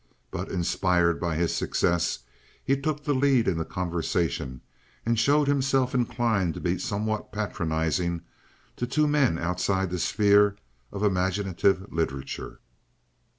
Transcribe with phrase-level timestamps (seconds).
[0.31, 2.17] But, inspired by this success,
[2.63, 4.61] he took the lead in the conversation,
[5.05, 8.23] and showed himself inclined to be somewhat patronizing
[8.77, 10.55] to two men outside the sphere
[10.91, 12.61] of imaginative literature.